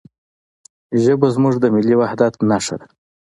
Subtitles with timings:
[1.03, 2.87] ژبه زموږ د ملي وحدت نښه ده.